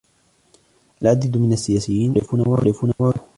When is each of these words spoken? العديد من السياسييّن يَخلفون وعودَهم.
العديد 1.01 1.37
من 1.37 1.53
السياسييّن 1.53 2.17
يَخلفون 2.17 2.93
وعودَهم. 2.99 3.27